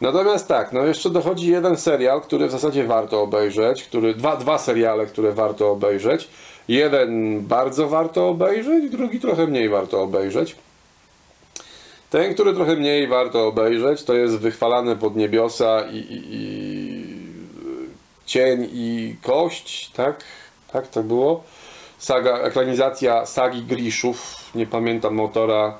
[0.00, 4.58] Natomiast tak, no jeszcze dochodzi jeden serial, który w zasadzie warto obejrzeć, który, dwa, dwa
[4.58, 6.28] seriale, które warto obejrzeć.
[6.68, 10.56] Jeden bardzo warto obejrzeć, drugi trochę mniej warto obejrzeć.
[12.10, 17.18] Ten, który trochę mniej warto obejrzeć, to jest Wychwalany pod niebiosa i, i, i
[18.26, 20.24] Cień i Kość, tak?
[20.72, 21.42] Tak to było?
[21.98, 25.78] saga, ekranizacja sagi Griszów, nie pamiętam autora,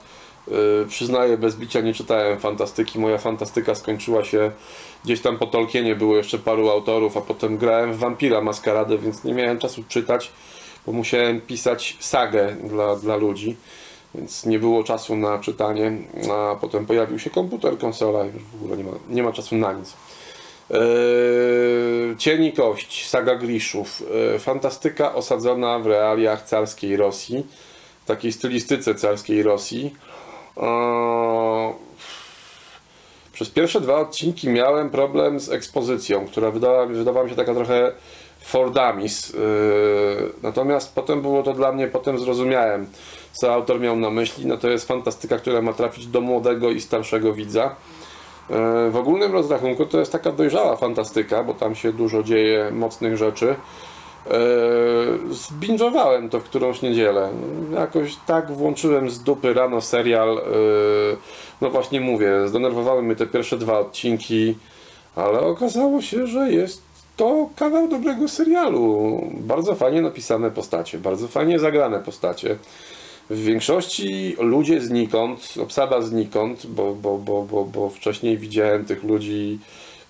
[0.51, 2.99] Yy, przyznaję, bez bicia nie czytałem fantastyki.
[2.99, 4.51] Moja fantastyka skończyła się
[5.05, 9.25] gdzieś tam po Tolkienie, było jeszcze paru autorów, a potem grałem w Vampira Maskaradę, więc
[9.25, 10.33] nie miałem czasu czytać,
[10.87, 13.57] bo musiałem pisać sagę dla, dla ludzi,
[14.15, 15.93] więc nie było czasu na czytanie,
[16.33, 19.57] a potem pojawił się komputer, konsola i już w ogóle nie ma, nie ma czasu
[19.57, 19.97] na nic.
[20.71, 24.03] Yy, Cień i kość, saga Gliszów.
[24.33, 27.47] Yy, fantastyka osadzona w realiach carskiej Rosji,
[28.07, 29.95] takiej stylistyce carskiej Rosji.
[30.57, 30.63] Yy,
[33.33, 36.51] Przez pierwsze dwa odcinki miałem problem z ekspozycją, która
[36.87, 37.93] wydawała mi się taka trochę
[38.41, 39.31] for dummies.
[39.31, 39.39] Yy,
[40.43, 42.87] Natomiast potem było to dla mnie, potem zrozumiałem,
[43.33, 44.47] co autor miał na myśli.
[44.47, 47.77] No to jest fantastyka, która ma trafić do młodego i starszego widza.
[48.51, 53.17] E, W ogólnym rozrachunku to jest taka dojrzała fantastyka, bo tam się dużo dzieje mocnych
[53.17, 53.55] rzeczy.
[54.31, 54.35] E,
[55.31, 57.31] Zbingowałem to w którąś niedzielę.
[57.75, 60.39] Jakoś tak włączyłem z dupy rano serial.
[60.39, 60.43] e,
[61.61, 64.57] No właśnie mówię, zdenerwowały mnie te pierwsze dwa odcinki,
[65.17, 66.83] ale okazało się, że jest
[67.17, 69.21] to kawał dobrego serialu.
[69.35, 72.57] Bardzo fajnie napisane postacie, bardzo fajnie zagrane postacie.
[73.31, 79.59] W większości ludzie znikąd, obsada znikąd, bo, bo, bo, bo, bo wcześniej widziałem tych ludzi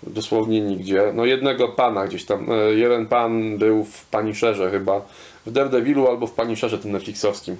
[0.02, 1.12] dosłownie nigdzie.
[1.14, 5.00] No jednego pana gdzieś tam, e, jeden pan był w Paniszerze chyba,
[5.46, 7.57] w Daredevilu albo w Paniszerze tym Netflixowskim.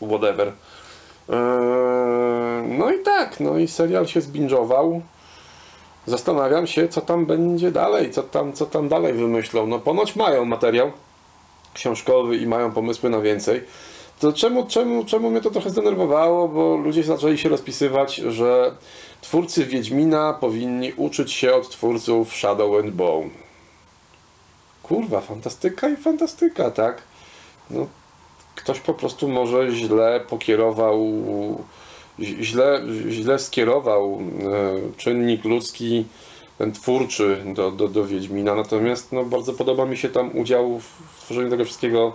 [0.00, 0.52] Whatever.
[1.28, 2.14] Eee,
[2.78, 5.02] No i tak, no i serial się zbingował.
[6.06, 9.66] Zastanawiam się, co tam będzie dalej, co tam, co tam dalej wymyślą.
[9.66, 10.92] No ponoć mają materiał
[11.74, 13.64] książkowy i mają pomysły na więcej.
[14.20, 16.48] To czemu, czemu, czemu mnie to trochę zdenerwowało?
[16.48, 18.74] Bo ludzie zaczęli się rozpisywać, że
[19.20, 23.30] twórcy Wiedźmina powinni uczyć się od twórców Shadow and Bone.
[24.82, 27.02] Kurwa, fantastyka i fantastyka, tak?
[27.70, 27.86] No,
[28.54, 31.12] ktoś po prostu może źle pokierował,
[32.20, 36.04] źle, źle skierował e, czynnik ludzki,
[36.58, 38.54] ten twórczy do, do, do Wiedźmina.
[38.54, 42.12] Natomiast no, bardzo podoba mi się tam udział w tworzeniu tego wszystkiego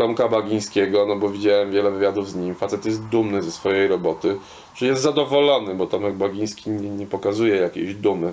[0.00, 2.54] Tomka Bagińskiego, no bo widziałem wiele wywiadów z nim.
[2.54, 4.36] Facet jest dumny ze swojej roboty,
[4.74, 8.32] czy jest zadowolony, bo Tomek Bagiński nie, nie pokazuje jakiejś dumy.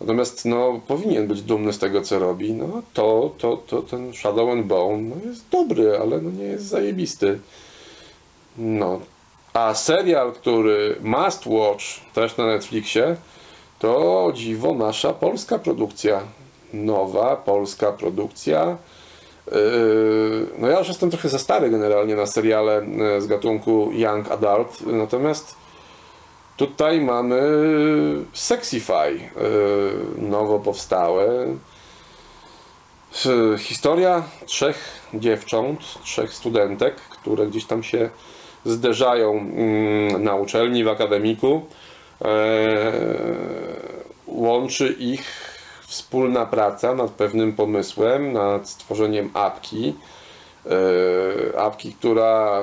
[0.00, 2.52] Natomiast no, powinien być dumny z tego, co robi.
[2.52, 6.64] No to, to, to ten Shadow and Bone no, jest dobry, ale no, nie jest
[6.64, 7.38] zajebisty.
[8.56, 9.00] No.
[9.52, 11.84] A serial, który must watch
[12.14, 13.16] też na Netflixie,
[13.78, 16.20] to dziwo nasza polska produkcja.
[16.72, 18.76] Nowa polska produkcja.
[19.52, 24.30] Yy, No ja już jestem trochę za stary generalnie na seriale yy, z gatunku Young
[24.30, 25.56] Adult, natomiast
[26.56, 27.40] tutaj mamy
[28.32, 31.46] Sexify, yy, nowo powstałe.
[33.58, 38.10] Historia trzech dziewcząt, trzech studentek, które gdzieś tam się
[38.64, 41.62] zderzają mm, na uczelni, w akademiku.
[44.26, 45.47] Łączy ich
[45.88, 49.94] wspólna praca nad pewnym pomysłem, nad stworzeniem apki.
[50.66, 52.62] Eee, Apki, która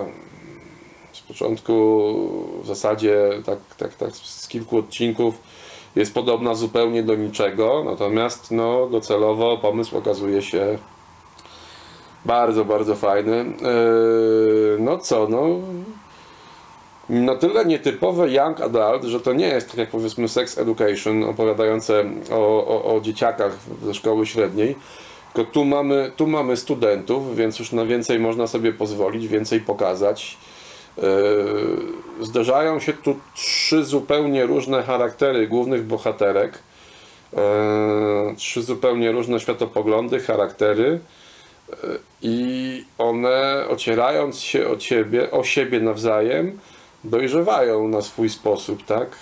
[1.14, 1.74] z początku
[2.64, 5.36] w zasadzie tak, tak, tak z kilku odcinków
[5.96, 10.78] jest podobna zupełnie do niczego, natomiast no, docelowo pomysł okazuje się
[12.26, 13.38] bardzo, bardzo fajny.
[13.38, 15.42] Eee, No co, no
[17.10, 22.06] na tyle nietypowe young adult, że to nie jest tak jak powiedzmy sex education opowiadające
[22.32, 24.76] o, o, o dzieciakach ze szkoły średniej,
[25.34, 30.38] tylko tu mamy, tu mamy studentów, więc już na więcej można sobie pozwolić, więcej pokazać.
[30.98, 31.06] Yy,
[32.22, 36.60] Zderzają się tu trzy zupełnie różne charaktery głównych bohaterek.
[37.34, 37.40] Yy,
[38.38, 41.00] Trzy zupełnie różne światopoglądy, charaktery
[42.22, 46.60] i one ocierając się o ciebie, o siebie nawzajem,
[47.06, 49.18] dojrzewają na swój sposób, tak?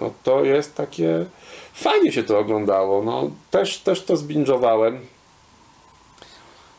[0.00, 1.26] No to jest takie
[1.72, 3.02] fajnie się to oglądało.
[3.02, 5.00] No też, też to zbingowałem.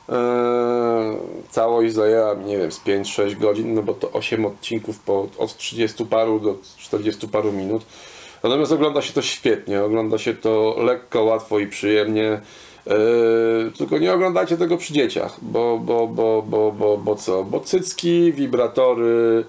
[0.09, 1.17] Eee,
[1.49, 5.57] całość zajęła mi, nie wiem, z 5-6 godzin, no bo to 8 odcinków po, od
[5.57, 7.85] 30 paru do 40 paru minut.
[8.43, 12.41] Natomiast ogląda się to świetnie, ogląda się to lekko, łatwo i przyjemnie.
[12.87, 17.43] Eee, tylko nie oglądajcie tego przy dzieciach, bo, bo, bo, bo, bo, bo co?
[17.43, 19.43] Bo cycki, wibratory,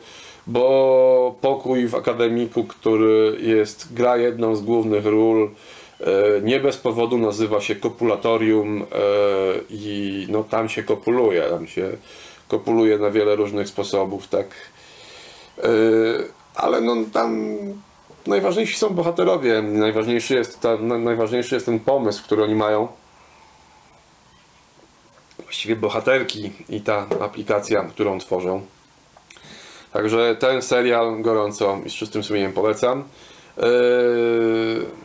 [0.47, 5.51] bo pokój w akademiku, który jest, gra jedną z głównych ról,
[6.01, 6.05] e,
[6.43, 8.87] nie bez powodu nazywa się kopulatorium e,
[9.71, 11.91] i no tam się kopuluje, tam się
[12.49, 14.47] kopuluje na wiele różnych sposobów, tak.
[15.59, 15.65] E,
[16.55, 17.49] Ale no tam
[18.27, 22.89] najważniejsi są bohaterowie, najważniejszy jest, ta, na- najważniejszy jest ten pomysł, który oni mają.
[25.43, 28.63] Właściwie bohaterki i ta aplikacja, którą tworzą.
[29.95, 33.05] Także ten serial gorąco i z czystym sumieniem polecam.
[33.59, 33.65] Eee,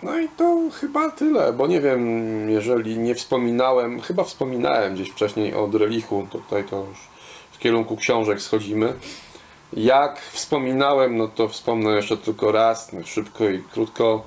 [0.03, 5.53] No i to chyba tyle, bo nie wiem, jeżeli nie wspominałem, chyba wspominałem gdzieś wcześniej
[5.53, 6.97] o Drelichu, tutaj to już
[7.51, 8.93] w kierunku książek schodzimy.
[9.73, 14.23] Jak wspominałem, no to wspomnę jeszcze tylko raz, szybko i krótko.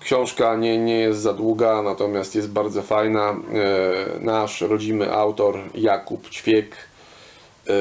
[0.00, 3.30] Książka nie, nie jest za długa, natomiast jest bardzo fajna.
[3.30, 3.34] E,
[4.20, 6.91] Nasz rodzimy autor Jakub Ćwiek.
[7.68, 7.72] E,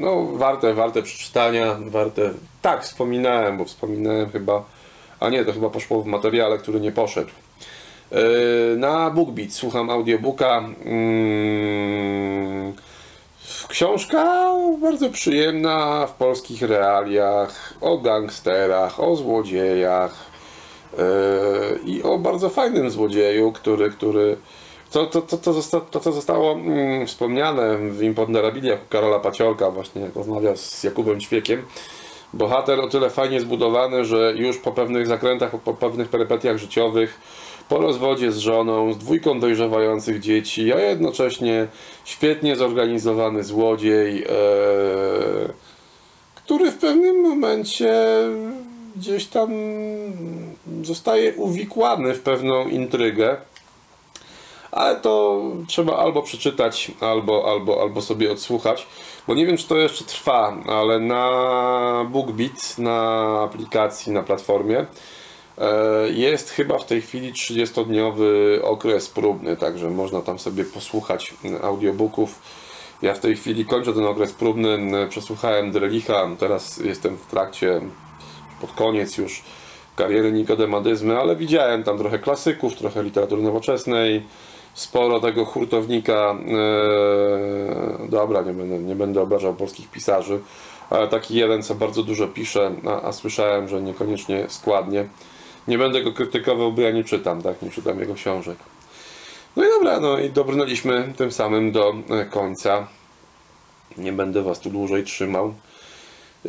[0.00, 2.30] No, warte, warte przeczytania, warte.
[2.62, 4.64] Tak, wspominałem, bo wspominałem chyba.
[5.20, 7.30] A nie, to chyba poszło w materiale, który nie poszedł.
[8.12, 8.16] E,
[8.76, 10.58] Na BookBeat słucham audiobooka.
[10.84, 12.72] Mm,
[13.68, 20.14] Książka bardzo przyjemna w polskich realiach, o gangsterach, o złodziejach
[20.98, 24.36] yy, i o bardzo fajnym złodzieju, który, który
[24.90, 30.16] to, to, to, to, to co zostało mm, wspomniane w Imponderabiliach Karola Paciorka, właśnie jak
[30.16, 31.62] rozmawiał z Jakubem Ćwiekiem.
[32.34, 37.20] Bohater o tyle fajnie zbudowany, że już po pewnych zakrętach, po pewnych perypetiach życiowych,
[37.68, 41.66] po rozwodzie z żoną, z dwójką dojrzewających dzieci, a jednocześnie
[42.04, 44.28] świetnie zorganizowany złodziej, e,
[46.34, 47.94] który w pewnym momencie
[48.96, 49.50] gdzieś tam
[50.82, 53.36] zostaje uwikłany w pewną intrygę.
[54.78, 58.86] Ale to trzeba albo przeczytać, albo, albo, albo sobie odsłuchać,
[59.28, 61.30] bo nie wiem, czy to jeszcze trwa, ale na
[62.10, 63.00] BookBeat, na
[63.44, 64.86] aplikacji, na platformie
[65.58, 72.42] e, jest chyba w tej chwili 30-dniowy okres próbny, także można tam sobie posłuchać audiobooków.
[73.02, 77.80] Ja w tej chwili kończę ten okres próbny, przesłuchałem Drelicha, teraz jestem w trakcie,
[78.60, 79.42] pod koniec już
[79.96, 84.22] kariery Nikodemadyzmy, ale widziałem tam trochę klasyków, trochę literatury nowoczesnej,
[84.74, 86.36] sporo tego hurtownika.
[88.04, 90.38] e, dobra, nie będę, nie będę obrażał polskich pisarzy,
[90.90, 95.08] ale taki jeden, co bardzo dużo pisze, a, a słyszałem, że niekoniecznie składnie.
[95.68, 97.62] Nie będę go krytykował, bo ja nie czytam, tak?
[97.62, 98.56] Nie czytam jego książek.
[99.56, 102.86] No i dobra, no i dobrnęliśmy tym samym do e, końca.
[103.96, 105.54] Nie będę Was tu dłużej trzymał.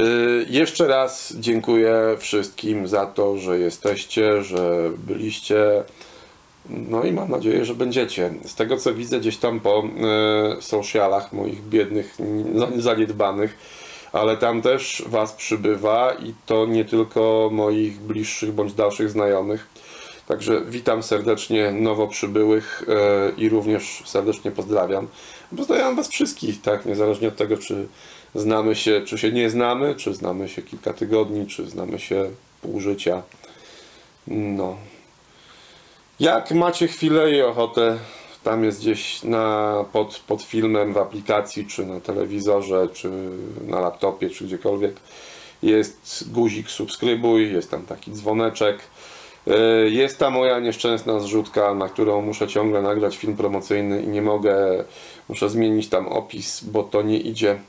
[0.02, 5.84] Y, Jeszcze raz dziękuję wszystkim za to, że jesteście, że byliście.
[6.70, 8.34] No i mam nadzieję, że będziecie.
[8.46, 9.84] Z tego co widzę gdzieś tam po
[10.58, 13.58] e, socialach moich biednych, n- zaniedbanych,
[14.14, 19.68] ale tam też Was przybywa i to nie tylko moich bliższych bądź dalszych znajomych.
[20.28, 25.08] Także witam serdecznie nowo przybyłych e, i również serdecznie pozdrawiam.
[25.58, 27.88] Pozdrawiam Was wszystkich, tak, niezależnie od tego, czy
[28.36, 32.30] znamy się, czy się nie znamy, czy znamy się kilka tygodni, czy znamy się
[32.62, 33.22] pół życia.
[34.28, 34.78] No.
[36.20, 37.98] Jak macie chwilę i ochotę,
[38.44, 43.12] tam jest gdzieś na, pod, pod filmem w aplikacji, czy na telewizorze, czy
[43.68, 44.96] na laptopie, czy gdziekolwiek,
[45.64, 48.80] jest guzik subskrybuj, jest tam taki dzwoneczek.
[49.48, 49.58] E,
[49.90, 54.84] Jest ta moja nieszczęsna zrzutka, na którą muszę ciągle nagrać film promocyjny i nie mogę,
[55.30, 57.60] muszę zmienić tam opis, bo to nie idzie.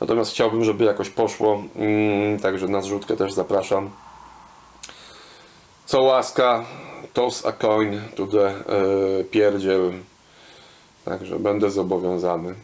[0.00, 3.90] Natomiast chciałbym, żeby jakoś poszło, mm, także na zrzutkę też zapraszam.
[5.86, 6.64] Co łaska,
[7.12, 8.54] toss a coin to the
[9.30, 9.92] pierdziel.
[11.04, 12.54] Także będę zobowiązany.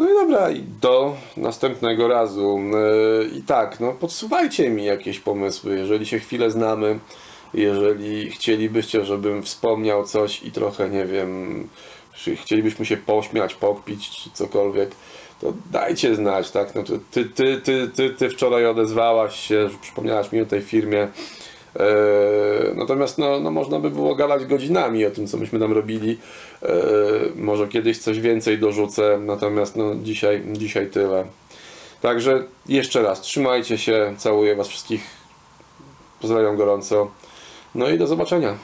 [0.00, 2.58] No i dobra, i do następnego razu.
[2.58, 6.98] E, I tak, no podsuwajcie mi jakieś pomysły, jeżeli się chwilę znamy,
[7.54, 11.68] jeżeli chcielibyście, żebym wspomniał coś i trochę, nie wiem,
[12.12, 14.90] chcielibyśmy się pośmiać, pokpić, czy cokolwiek,
[15.40, 16.74] to dajcie znać, tak?
[16.74, 21.08] No ty, ty, ty, ty, ty wczoraj odezwałaś się, przypomniałaś mi o tej firmie.
[21.76, 21.84] E,
[22.74, 26.18] Natomiast no, no można by było gadać godzinami o tym, co myśmy tam robili.
[26.62, 26.68] E,
[27.36, 31.24] Może kiedyś coś więcej dorzucę, natomiast no dzisiaj, dzisiaj tyle.
[32.00, 35.02] Także jeszcze raz, trzymajcie się, całuję Was wszystkich,
[36.20, 37.10] pozdrawiam gorąco.
[37.74, 38.54] No i do zobaczenia.